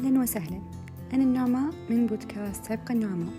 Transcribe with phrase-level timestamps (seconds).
[0.00, 0.62] أهلا وسهلا.
[1.12, 3.34] أنا النعماء من بودكاست سابق النعماء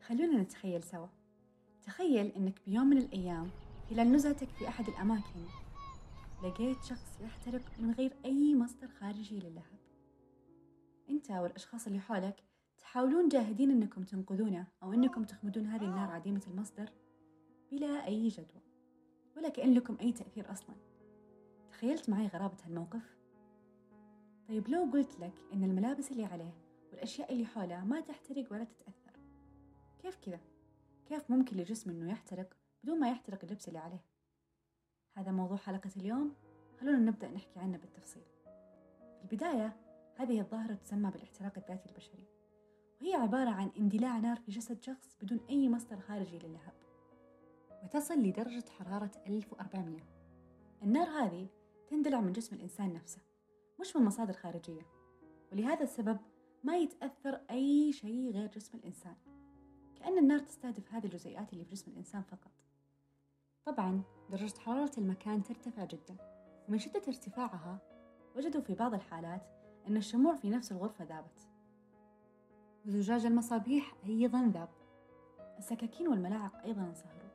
[0.00, 1.06] خلونا نتخيل سوا.
[1.86, 3.50] تخيل أنك بيوم من الأيام
[3.90, 5.44] خلال نزهتك في أحد الأماكن.
[6.42, 9.78] لقيت شخص يحترق من غير أي مصدر خارجي للهب.
[11.10, 12.51] أنت والأشخاص اللي حولك
[12.82, 16.90] تحاولون جاهدين أنكم تنقذونه أو أنكم تخمدون هذه النار عديمة المصدر
[17.70, 18.62] بلا أي جدوى
[19.36, 20.76] ولا كأن لكم أي تأثير أصلا
[21.70, 23.16] تخيلت معي غرابة هالموقف؟
[24.48, 26.54] طيب لو قلت لك أن الملابس اللي عليه
[26.90, 29.18] والأشياء اللي حوله ما تحترق ولا تتأثر
[29.98, 30.40] كيف كذا؟
[31.06, 34.04] كيف ممكن لجسم أنه يحترق بدون ما يحترق اللبس اللي عليه؟
[35.16, 36.34] هذا موضوع حلقة اليوم
[36.80, 38.22] خلونا نبدأ نحكي عنه بالتفصيل
[39.18, 39.76] في البداية
[40.16, 42.41] هذه الظاهرة تسمى بالإحتراق الذاتي البشري
[43.02, 46.74] وهي عبارة عن اندلاع نار في جسد شخص بدون أي مصدر خارجي للهب
[47.84, 49.98] وتصل لدرجة حرارة 1400
[50.82, 51.48] النار هذه
[51.88, 53.32] تندلع من جسم الإنسان نفسه
[53.82, 54.86] مش من مصادر خارجية.
[55.52, 56.18] ولهذا السبب
[56.64, 59.16] ما يتأثر أي شيء غير جسم الإنسان.
[59.94, 62.50] كأن النار تستهدف هذه الجزيئات اللي في جسم الإنسان فقط.
[63.64, 66.16] طبعا درجة حرارة المكان ترتفع جدا
[66.68, 67.78] ومن شدة ارتفاعها
[68.36, 69.42] وجدوا في بعض الحالات
[69.88, 71.51] أن الشموع في نفس الغرفة ذابت.
[72.86, 74.68] وزجاج المصابيح أيضا ذاب.
[75.58, 77.30] السكاكين والملاعق أيضا انصهروا.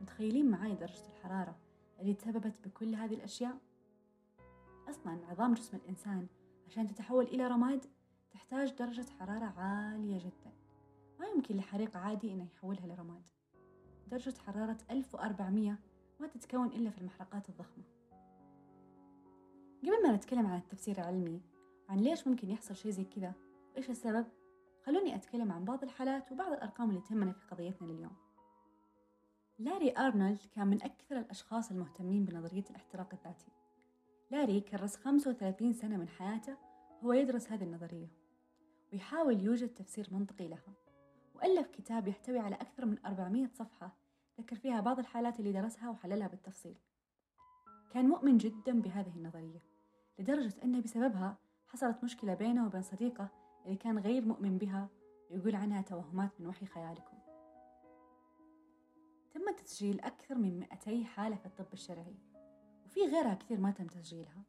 [0.00, 1.56] متخيلين معاي درجة الحرارة
[2.00, 3.58] اللي تسببت بكل هذه الأشياء؟
[4.88, 6.26] أصلا عظام جسم الإنسان
[6.66, 7.84] عشان تتحول إلى رماد
[8.32, 10.52] تحتاج درجة حرارة عالية جدا.
[11.20, 13.22] ما يمكن لحريق عادي إنه يحولها لرماد.
[14.06, 15.78] درجة حرارة 1400
[16.20, 17.84] ما تتكون إلا في المحرقات الضخمة.
[19.82, 21.40] قبل ما نتكلم عن التفسير العلمي
[21.88, 23.32] عن ليش ممكن يحصل شيء زي كذا
[23.72, 24.26] وإيش السبب؟
[24.86, 28.16] خلوني أتكلم عن بعض الحالات وبعض الأرقام اللي تهمنا في قضيتنا لليوم.
[29.58, 33.46] لاري أرنولد كان من أكثر الأشخاص المهتمين بنظرية الاحتراق الذاتي.
[34.30, 36.56] لاري كرس 35 سنة من حياته
[37.04, 38.08] هو يدرس هذه النظرية
[38.92, 40.74] ويحاول يوجد تفسير منطقي لها.
[41.34, 43.96] وألف كتاب يحتوي على أكثر من 400 صفحة
[44.40, 46.76] ذكر فيها بعض الحالات اللي درسها وحللها بالتفصيل.
[47.90, 49.62] كان مؤمن جدا بهذه النظرية
[50.18, 54.88] لدرجة أنه بسببها حصلت مشكلة بينه وبين صديقه اللي كان غير مؤمن بها
[55.30, 57.16] ويقول عنها توهمات من وحي خيالكم.
[59.34, 62.16] تم تسجيل أكثر من 200 حالة في الطب الشرعي
[62.86, 64.42] وفي غيرها كثير ما تم تسجيلها.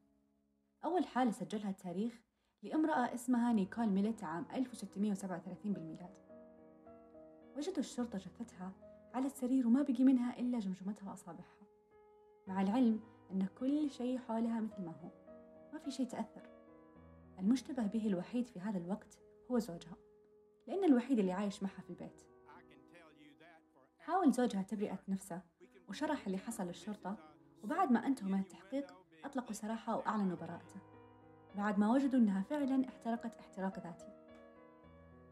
[0.85, 2.21] أول حالة سجلها التاريخ
[2.63, 6.15] لامرأة اسمها نيكول ميلت عام 1637 بالميلاد.
[7.57, 8.71] وجدوا الشرطة جثتها
[9.13, 11.65] على السرير وما بقي منها إلا جمجمتها وأصابعها.
[12.47, 12.99] مع العلم
[13.31, 15.09] أن كل شيء حولها مثل ما هو.
[15.73, 16.54] ما في شيء تأثر.
[17.39, 19.19] المشتبه به الوحيد في هذا الوقت
[19.51, 19.95] هو زوجها
[20.67, 22.21] لأن الوحيد اللي عايش معها في البيت.
[23.99, 25.41] حاول زوجها تبرئة نفسه
[25.89, 27.17] وشرح اللي حصل للشرطة
[27.63, 28.93] وبعد ما أنتهوا من التحقيق
[29.25, 30.79] أطلقوا سراحه وأعلنوا براءته.
[31.55, 34.13] بعد ما وجدوا أنها فعلا احترقت احتراق ذاتي.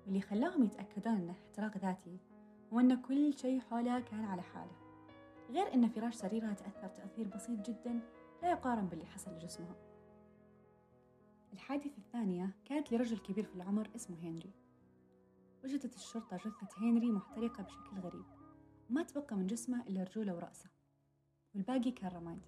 [0.05, 2.17] واللي خلاهم يتأكدون أنه احتراق ذاتي
[2.73, 4.75] هو أن كل شيء حولها كان على حاله.
[5.49, 7.99] غير أن فراش سريرها تأثر تأثير بسيط جدا
[8.41, 9.75] لا يقارن باللي حصل لجسمها.
[11.53, 14.53] الحادثة الثانية كانت لرجل كبير في العمر اسمه هنري.
[15.63, 18.25] وجدت الشرطة جثة هنري محترقة بشكل غريب.
[18.89, 20.69] وما تبقى من جسمه إلا رجوله ورأسه.
[21.55, 22.39] والباقي كان رماد.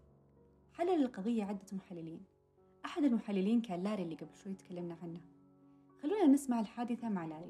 [0.74, 2.24] حلل القضية عدة محللين.
[2.86, 5.22] أحد المحللين كان لاري اللي قبل شوي تكلمنا عنه.
[6.04, 7.46] خلونا نسمع الحادثة مع لاري.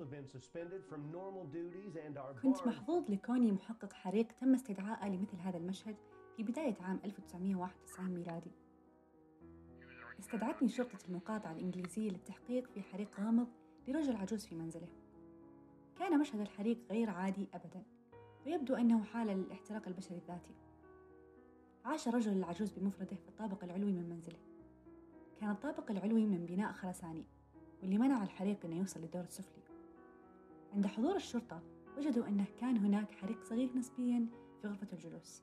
[2.42, 5.96] كنت محظوظ لكوني محقق حريق تم استدعائه لمثل هذا المشهد
[6.38, 8.52] في بداية عام 1991 ميلادي.
[10.20, 13.48] استدعتني شرطة المقاطعة الإنجليزية للتحقيق في حريق غامض
[13.88, 14.88] لرجل عجوز في منزله.
[16.00, 17.84] كان مشهد الحريق غير عادي أبدا
[18.46, 20.54] ويبدو أنه حالة للاحتراق البشري الذاتي.
[21.86, 24.40] عاش الرجل العجوز بمفرده في الطابق العلوي من منزله.
[25.40, 27.26] كان الطابق العلوي من بناء خرساني
[27.82, 29.64] واللي منع الحريق أنه يوصل للدور السفلي.
[30.74, 31.62] عند حضور الشرطة
[31.98, 34.28] وجدوا أنه كان هناك حريق صغير نسبيا
[34.62, 35.42] في غرفة الجلوس.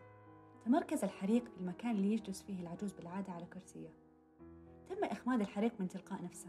[0.64, 3.88] تمركز الحريق في المكان اللي يجلس فيه العجوز بالعادة على كرسيه.
[4.92, 6.48] تم إخماد الحريق من تلقاء نفسه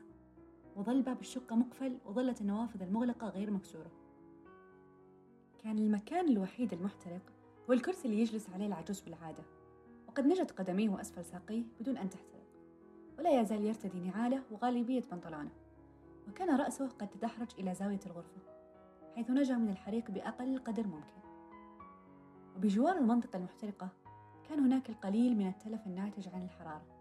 [0.76, 3.92] وظل باب الشقة مقفل وظلت النوافذ المغلقة غير مكسورة.
[5.64, 7.22] كان المكان الوحيد المحترق
[7.70, 9.44] هو الكرسي اللي يجلس عليه العجوز بالعادة
[10.08, 12.44] وقد نجت قدميه وأسفل ساقيه بدون أن تحترق
[13.20, 15.52] ولا يزال يرتدي نعاله وغالبية بنطلانه
[16.30, 18.42] وكان رأسه قد تدحرج إلى زاوية الغرفة
[19.16, 21.24] حيث نجا من الحريق بأقل قدر ممكن.
[22.56, 23.90] وبجوار المنطقة المحترقة
[24.50, 26.93] كان هناك القليل من التلف الناتج عن الحرارة.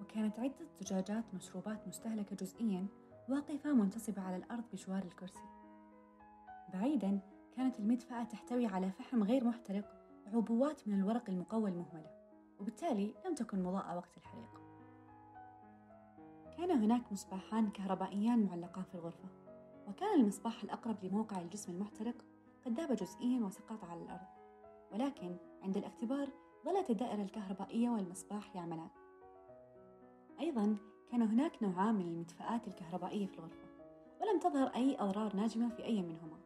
[0.00, 2.86] وكانت عدة زجاجات مشروبات مستهلكة جزئيا
[3.28, 5.48] واقفة منتصبة على الأرض بجوار الكرسي.
[6.72, 7.20] بعيدا
[7.56, 9.84] كانت المدفأة تحتوي على فحم غير محترق
[10.26, 12.10] وعبوات من الورق المقوى المهملة
[12.60, 14.60] وبالتالي لم تكن مضاءة وقت الحريق.
[16.56, 19.28] كان هناك مصباحان كهربائيان معلقان في الغرفة
[19.88, 22.14] وكان المصباح الأقرب لموقع الجسم المحترق
[22.66, 24.26] قد ذاب جزئيا وسقط على الأرض.
[24.92, 26.28] ولكن عند الاختبار
[26.64, 28.88] ظلت الدائرة الكهربائية والمصباح يعملان.
[30.40, 30.76] أيضا
[31.10, 33.68] كان هناك نوعان من المدفآت الكهربائية في الغرفة
[34.20, 36.38] ولم تظهر أي أضرار ناجمة في أي منهما.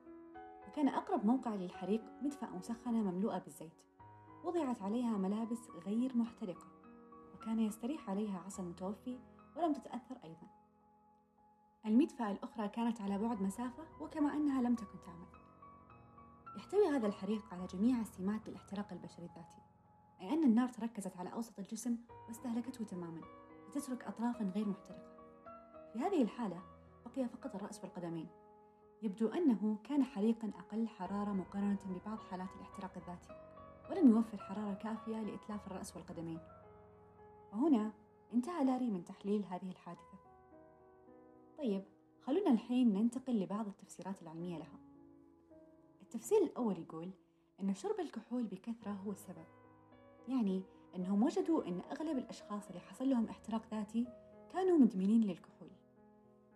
[0.69, 3.83] وكان أقرب موقع للحريق مدفأة مسخنة مملوءة بالزيت
[4.45, 6.67] وضعت عليها ملابس غير محترقة
[7.35, 9.19] وكان يستريح عليها عصا المتوفي
[9.57, 10.47] ولم تتأثر أيضا.
[11.87, 15.27] المدفأة الأخرى كانت على بعد مسافة وكما أنها لم تكن تعمل.
[16.57, 19.63] يحتوي هذا الحريق على جميع السمات للاحتراق البشري الذاتي
[20.21, 21.97] أي أن النار تركزت على أوسط الجسم
[22.29, 23.44] واستهلكته تماما.
[23.75, 25.17] لتترك أطرافا غير محترقة.
[25.93, 26.63] في هذه الحالة
[27.07, 28.29] بقي فقط الرأس والقدمين.
[29.03, 33.29] يبدو أنه كان حريقا أقل حرارة مقارنة ببعض حالات الاحتراق الذاتي
[33.91, 36.41] ولم يوفر حرارة كافية لإتلاف الرأس والقدمين.
[37.53, 37.93] وهنا
[38.35, 40.19] انتهى لاري من تحليل هذه الحادثة.
[41.59, 41.85] طيب
[42.23, 44.79] خلونا الحين ننتقل لبعض التفسيرات العلمية لها.
[46.03, 47.11] التفسير الأول يقول
[47.61, 49.47] أن شرب الكحول بكثرة هو السبب.
[50.29, 50.63] يعني
[50.97, 54.07] أنهم وجدوا أن أغلب الأشخاص اللي حصل لهم احتراق ذاتي
[54.53, 55.71] كانوا مدمنين للكحول.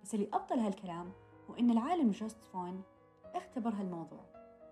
[0.03, 1.13] بس اللي أبطل هالكلام
[1.51, 2.83] هو أن العالم جوست فون
[3.25, 4.21] اختبر هالموضوع.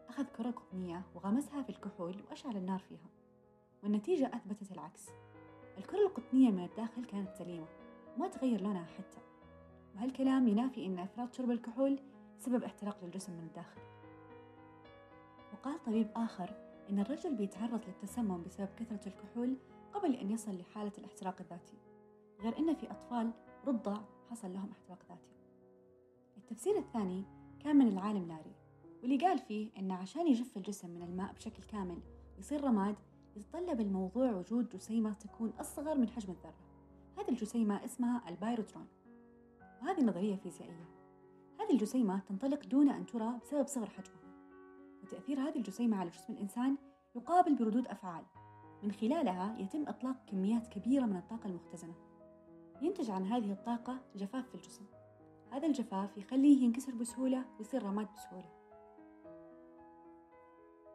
[0.08, 3.08] أخذ كرة قطنية وغمسها في الكحول وأشعل النار فيها.
[3.82, 5.08] والنتيجة أثبتت العكس.
[5.78, 7.66] الكرة القطنية من الداخل كانت سليمة
[8.16, 9.18] وما تغير لونها حتى.
[9.94, 11.98] وهالكلام ينافي أن إفراط شرب الكحول
[12.38, 13.80] سبب احتراق للجسم من الداخل.
[15.52, 19.56] وقال طبيب آخر أن الرجل بيتعرض للتسمم بسبب كثرة الكحول
[19.92, 21.76] قبل أن يصل لحالة الاحتراق الذاتي
[22.40, 23.30] غير أن في أطفال
[23.66, 23.96] رضع
[24.30, 25.30] حصل لهم احتراق ذاتي.
[26.36, 27.24] التفسير الثاني
[27.60, 28.54] كان من العالم لاري
[29.02, 31.98] واللي قال فيه أن عشان يجف الجسم من الماء بشكل كامل
[32.36, 32.96] ويصير رماد
[33.36, 36.66] يتطلب الموضوع وجود جسيمة تكون أصغر من حجم الذرة.
[37.18, 38.86] هذه الجسيمة اسمها البايروترون
[39.82, 40.88] وهذه نظرية فيزيائية.
[41.60, 44.25] هذه الجسيمة تنطلق دون أن ترى بسبب صغر حجمها.
[45.06, 46.76] وتأثير هذه الجسيمة على جسم الإنسان
[47.14, 48.24] يقابل بردود أفعال.
[48.82, 51.94] من خلالها يتم إطلاق كميات كبيرة من الطاقة المختزنة.
[52.82, 54.84] ينتج عن هذه الطاقة جفاف في الجسم.
[55.50, 58.48] هذا الجفاف يخليه ينكسر بسهولة ويصير رماد بسهولة.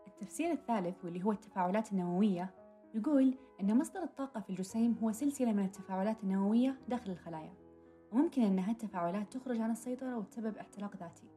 [0.08, 2.54] التفسير الثالث واللي هو التفاعلات النووية
[2.94, 7.54] يقول أن مصدر الطاقة في الجسيم هو سلسلة من التفاعلات النووية داخل الخلايا.
[8.12, 11.28] وممكن أن هالتفاعلات تخرج عن السيطرة وتسبب احتراق ذاتي.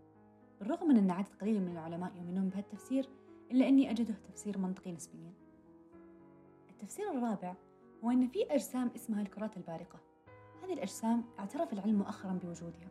[0.61, 3.09] بالرغم من أن عدد قليل من العلماء يؤمنون بهالتفسير
[3.51, 5.33] إلا أني أجده تفسير منطقي نسبيا.
[6.71, 7.55] التفسير الرابع
[8.05, 9.99] هو أن في أجسام اسمها الكرات البارقة.
[10.63, 12.89] هذه الأجسام اعترف العلم مؤخرا بوجودها.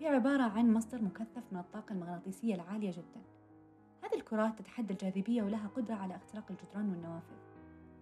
[0.00, 3.22] هي عبارة عن مصدر مكثف من الطاقة المغناطيسية العالية جدا.
[4.02, 7.36] هذه الكرات تتحدى الجاذبية ولها قدرة على اختراق الجدران والنوافذ.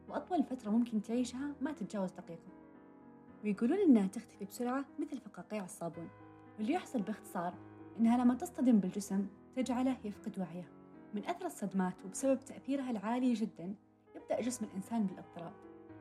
[0.08, 2.52] وأطول فترة ممكن تعيشها ما تتجاوز دقيقة.
[3.44, 6.08] ويقولون إنها تختفي بسرعة مثل فقاقيع الصابون.
[6.58, 7.54] واللي يحصل باختصار
[8.00, 10.68] إنها لما تصطدم بالجسم تجعله يفقد وعيه.
[11.14, 13.74] من أثر الصدمات وبسبب تأثيرها العالي جدا
[14.16, 15.52] يبدأ جسم الإنسان بالاضطراب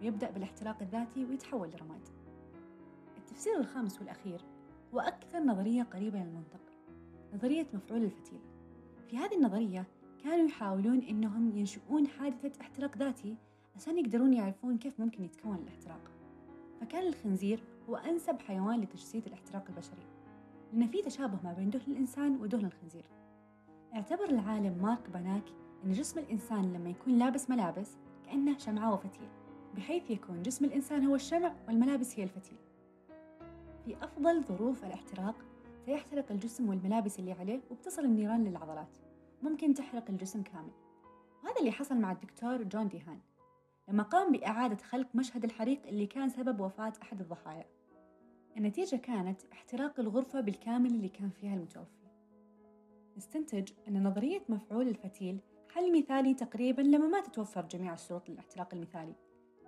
[0.01, 2.01] ويبدأ بالاحتراق الذاتي ويتحول لرماد.
[3.17, 4.41] التفسير الخامس والأخير
[4.93, 6.61] هو أكثر نظرية قريبة للمنطق
[7.33, 8.39] نظرية مفعول الفتيل.
[9.07, 9.87] في هذه النظرية
[10.23, 13.35] كانوا يحاولون إنهم ينشؤون حادثة احتراق ذاتي
[13.75, 16.11] عشان يقدرون يعرفون كيف ممكن يتكون الاحتراق.
[16.81, 20.20] فكان الخنزير هو أنسب حيوان لتجسيد الاحتراق البشري.
[20.73, 23.05] لأن في تشابه ما بين دهن الإنسان ودهن الخنزير.
[23.93, 25.43] اعتبر العالم مارك باناك
[25.85, 29.29] أن جسم الإنسان لما يكون لابس ملابس كأنه شمعة وفتيل
[29.75, 32.57] بحيث يكون جسم الإنسان هو الشمع والملابس هي الفتيل.
[33.85, 35.35] في أفضل ظروف الاحتراق
[35.85, 38.97] سيحترق الجسم والملابس اللي عليه وبتصل النيران للعضلات.
[39.41, 40.71] ممكن تحرق الجسم كامل.
[41.43, 43.19] وهذا اللي حصل مع الدكتور جون ديهان
[43.87, 47.65] لما قام بإعادة خلق مشهد الحريق اللي كان سبب وفاة أحد الضحايا.
[48.57, 52.01] النتيجة كانت احتراق الغرفة بالكامل اللي كان فيها المتوفي.
[53.17, 55.39] نستنتج أن نظرية مفعول الفتيل
[55.69, 59.13] حل مثالي تقريبا لما ما تتوفر جميع الشروط للاحتراق المثالي.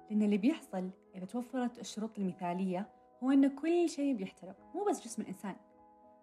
[0.09, 2.89] لأن اللي بيحصل إذا توفرت الشروط المثالية
[3.23, 5.55] هو أن كل شيء بيحترق مو بس جسم الإنسان.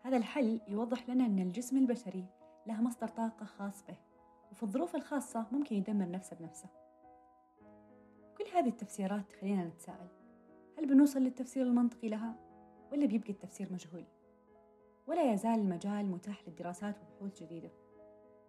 [0.03, 2.25] هذا الحل يوضح لنا أن الجسم البشري
[2.67, 3.97] له مصدر طاقة خاص به
[4.53, 6.69] وفي الظروف الخاصة ممكن يدمر نفسه بنفسه.
[8.39, 10.09] كل هذه التفسيرات تخلينا نتساءل
[10.79, 12.50] هل بنوصل للتفسير المنطقي لها؟
[12.93, 14.05] ولا بيبقى التفسير مجهول.
[15.07, 17.71] ولا يزال المجال متاح للدراسات وبحوث جديدة.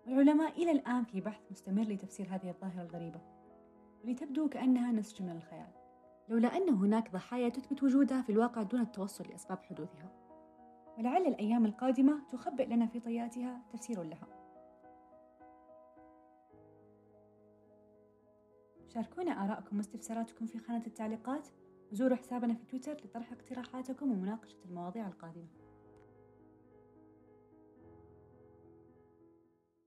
[0.06, 3.22] والعلماء إلى الآن في بحث مستمر لتفسير هذه الظاهرة الغريبة.
[4.06, 5.72] ولتبدو كأنها نسج من الخيال.
[6.30, 10.12] لولا أن هناك ضحايا تثبت وجودها في الواقع دون التوصل لأسباب حدوثها.
[10.98, 14.28] ولعل الأيام القادمة تخبئ لنا في طياتها تفسير لها.
[18.88, 21.48] شاركونا آراءكم واستفساراتكم في خانة التعليقات.
[21.92, 25.48] وزوروا حسابنا في تويتر لطرح اقتراحاتكم ومناقشة المواضيع القادمة.